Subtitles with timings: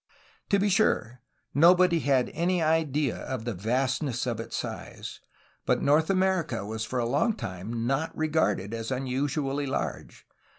[0.49, 1.21] To be sure,
[1.53, 5.19] nobody had had any idea of the vastness of its size,
[5.63, 10.25] but North America was for a long time not re garded as unusually large.